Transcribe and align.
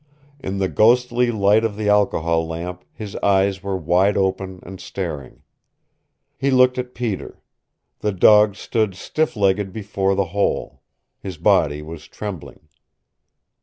In 0.39 0.57
the 0.57 0.67
ghostly 0.67 1.29
light 1.29 1.63
of 1.63 1.75
the 1.75 1.87
alcohol 1.87 2.47
lamp 2.47 2.83
his 2.91 3.15
eyes 3.17 3.61
were 3.61 3.77
wide 3.77 4.17
open 4.17 4.59
and 4.63 4.81
staring. 4.81 5.43
He 6.39 6.49
looked 6.49 6.79
at 6.79 6.95
Peter. 6.95 7.39
The 7.99 8.11
dog 8.11 8.55
stood 8.55 8.95
stiff 8.95 9.35
legged 9.35 9.71
before 9.71 10.15
the 10.15 10.25
hole. 10.33 10.81
His 11.19 11.37
body 11.37 11.83
was 11.83 12.07
trembling. 12.07 12.61